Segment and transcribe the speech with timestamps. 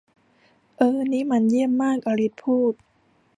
[0.77, 2.73] 'เอ่อนี่มันเยี่ยมมาก!' อลิซพูด